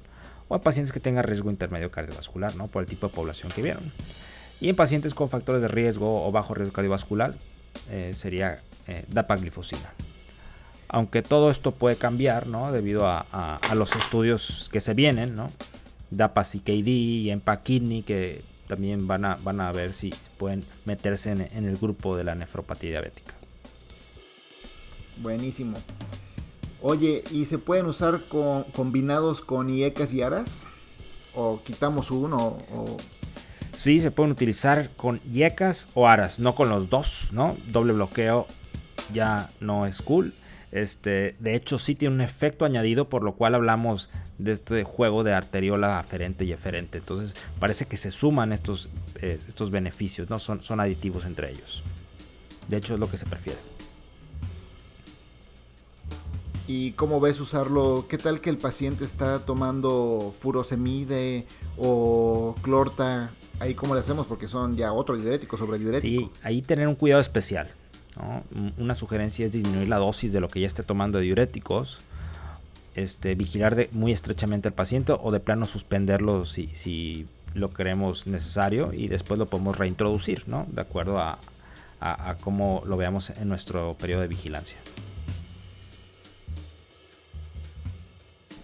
[0.47, 2.69] O en pacientes que tengan riesgo intermedio cardiovascular, ¿no?
[2.69, 3.93] Por el tipo de población que vieron.
[4.61, 7.35] Y en pacientes con factores de riesgo o bajo riesgo cardiovascular,
[7.91, 9.93] eh, sería eh, dapaglifosina
[10.93, 12.73] aunque todo esto puede cambiar, ¿no?
[12.73, 15.49] Debido a, los estudios que se vienen, ¿no?
[16.11, 21.77] DAPA-CKD y EMPA-Kidney que también van a, van a ver si pueden meterse en, el
[21.77, 23.35] grupo de la nefropatía diabética.
[25.19, 25.79] Buenísimo.
[26.83, 28.21] Oye, ¿y se pueden usar
[28.73, 30.67] combinados con IECAS y ARAS?
[31.35, 32.59] ¿O quitamos uno?
[32.75, 32.97] O...
[33.77, 37.57] Sí, se pueden utilizar con IECAS o ARAS, no con los dos, ¿no?
[37.69, 38.47] Doble bloqueo
[39.13, 40.35] ya no es cool.
[40.73, 44.09] Este, de hecho, sí tiene un efecto añadido, por lo cual hablamos
[44.39, 46.99] de este juego de arteriola aferente y eferente.
[46.99, 48.89] Entonces, parece que se suman estos,
[49.21, 50.39] eh, estos beneficios, ¿no?
[50.39, 51.83] Son, son aditivos entre ellos.
[52.69, 53.59] De hecho, es lo que se prefiere.
[56.69, 58.07] ¿Y cómo ves usarlo?
[58.09, 61.45] ¿Qué tal que el paciente está tomando furosemide
[61.77, 63.33] o clorta?
[63.59, 66.23] Ahí cómo le hacemos porque son ya otro diurético sobre diurético.
[66.23, 67.73] Sí, ahí tener un cuidado especial.
[68.77, 72.01] Una sugerencia es disminuir la dosis de lo que ya esté tomando de diuréticos,
[72.95, 79.09] este, vigilar muy estrechamente al paciente o de plano suspenderlo si, lo creemos necesario y
[79.09, 80.67] después lo podemos reintroducir, ¿no?
[80.71, 81.37] De acuerdo a,
[82.01, 84.77] a, cómo lo veamos en nuestro periodo de vigilancia.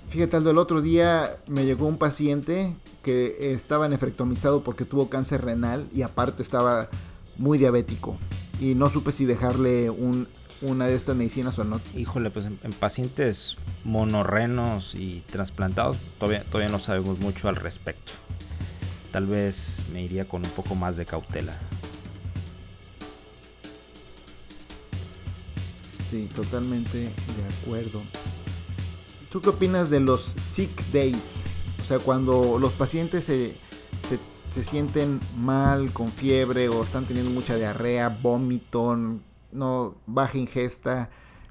[0.09, 5.89] Fíjate, el otro día me llegó un paciente que estaba nefrectomizado porque tuvo cáncer renal
[5.93, 6.89] y aparte estaba
[7.39, 8.17] muy diabético
[8.61, 10.29] y no supe si dejarle un,
[10.63, 11.81] una de estas medicinas o no.
[11.95, 18.13] Híjole, pues en, pacientes monorrenos y trasplantados todavía, todavía no sabemos mucho al respecto.
[19.13, 21.57] Tal vez me iría con un poco más de cautela.
[26.11, 28.03] Sí, totalmente de acuerdo.
[29.31, 31.43] ¿Tú qué opinas de los sick days?
[31.83, 33.55] O sea, cuando los pacientes se,
[34.57, 38.97] se sienten mal, con fiebre o están teniendo mucha diarrea, vómito,
[39.53, 41.11] no, baja ingesta,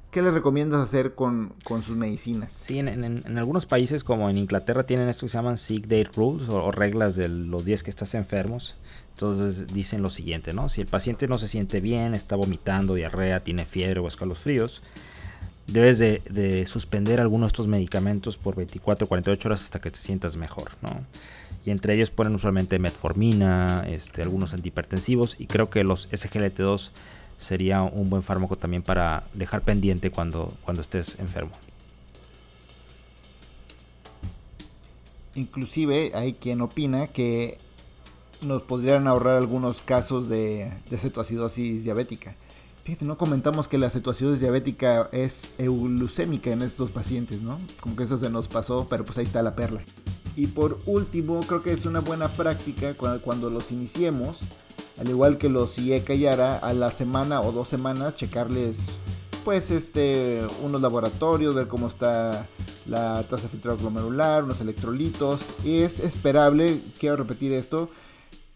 [0.09, 1.53] ¿qué les recomiendas hacer con,
[1.83, 2.51] sus medicinas?
[2.51, 6.49] Sí, en, algunos países como en Inglaterra tienen esto que se llaman sick day rules
[6.49, 8.75] o, reglas de los días que estás enfermos.
[9.11, 10.67] Entonces dicen lo siguiente, ¿no?
[10.67, 14.81] Si el paciente no se siente bien, está vomitando, diarrea, tiene fiebre o escalofríos,
[15.67, 19.91] debes de, de suspender algunos de estos medicamentos por 24 o 48 horas hasta que
[19.91, 21.05] te sientas mejor, ¿no?
[21.65, 26.91] Y entre ellos ponen usualmente metformina, este, algunos antihipertensivos y creo que los SGLT2
[27.37, 31.51] sería un buen fármaco también para dejar pendiente cuando, cuando estés enfermo.
[35.33, 37.57] Inclusive hay quien opina que
[38.41, 42.35] nos podrían ahorrar algunos casos de, de cetoacidosis diabética.
[42.83, 47.57] Fíjate, no comentamos que la cetoacidosis diabética es euglucémica en estos pacientes, ¿no?
[47.81, 49.81] Como que eso se nos pasó, pero pues ahí está la perla.
[50.35, 54.39] Y por último, creo que es una buena práctica cuando, los iniciemos,
[54.99, 58.77] al igual que los IECA y ARA, a la semana o dos semanas checarles
[59.45, 62.47] pues este unos laboratorios, ver cómo está
[62.87, 65.39] la tasa filtrado glomerular, unos electrolitos.
[65.63, 67.89] Es esperable, quiero repetir esto,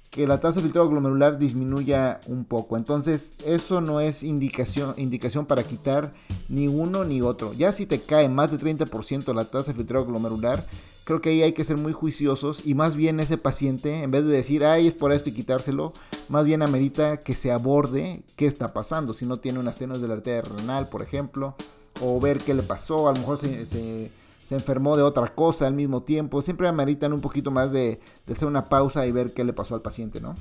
[0.09, 2.75] que la tasa de filtrado glomerular disminuya un poco.
[2.75, 6.13] Entonces, eso no es indicación, indicación para quitar
[6.47, 7.53] ni uno ni otro.
[7.53, 10.65] Ya si te cae más de 30% la tasa de filtrado glomerular,
[11.09, 14.25] creo que ahí hay que ser muy juiciosos y más bien ese paciente, en vez
[14.25, 15.91] de decir, ay, es por esto y quitárselo,
[16.29, 19.13] más bien amerita que se aborde qué está pasando.
[19.13, 21.55] Si no tiene unas cenas de la arteria renal, por ejemplo,
[22.01, 24.11] o ver qué le pasó, a lo mejor se
[24.49, 26.41] se enfermó de otra cosa al mismo tiempo.
[26.41, 29.81] Siempre ameritan un poquito más de, hacer una pausa y ver qué le pasó al
[29.81, 30.35] paciente, ¿no?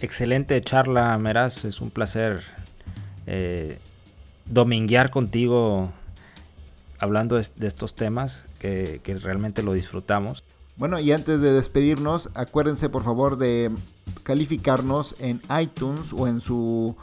[0.00, 1.64] Excelente charla, Meraz.
[1.64, 2.42] Es un placer
[3.26, 3.80] eh,
[4.46, 5.92] dominguear contigo
[7.00, 10.44] hablando de, estos temas que, realmente lo disfrutamos.
[10.76, 13.70] Bueno, y antes de despedirnos, acuérdense por favor de
[14.22, 16.96] calificarnos en iTunes o en su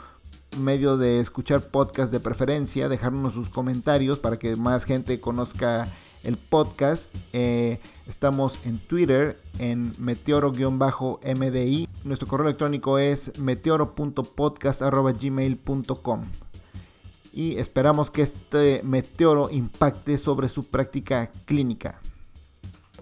[0.57, 5.87] medio de escuchar podcast de preferencia, dejarnos sus comentarios para que más gente conozca
[6.23, 7.13] el podcast.
[7.33, 11.87] Eh, estamos en Twitter en meteoro-mdi.
[12.03, 16.25] Nuestro correo electrónico es meteoro.podcast.gmail.com.
[17.37, 22.01] Y esperamos que este meteoro impacte sobre su práctica clínica.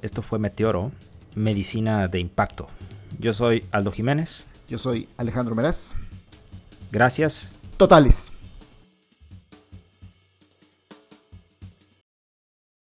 [0.01, 0.91] Esto fue Meteoro,
[1.35, 2.67] Medicina de Impacto.
[3.17, 4.45] Yo soy Aldo Jiménez.
[4.67, 5.93] Yo soy Alejandro Meraz.
[6.91, 8.29] Gracias totales.